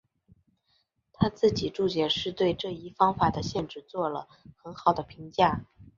[1.13, 4.27] 他自己注解是对这一方法的限制做了
[4.57, 5.63] 很好的评价。